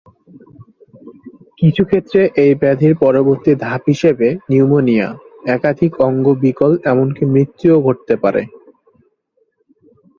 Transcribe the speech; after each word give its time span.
কিছুক্ষেত্রে 1.59 2.21
এই 2.43 2.53
ব্যাধির 2.61 2.93
পরবর্তী 2.95 3.51
ধাপ 3.63 3.81
হিসেবে 3.87 4.27
নিউমোনিয়া, 4.49 5.07
একাধিক 5.47 5.91
অঙ্গ 6.07 6.25
বিকল 6.43 6.71
এমনকি 6.91 7.23
মৃত্যুও 7.33 7.77
ঘটতে 7.87 8.13
পারে। 8.23 8.41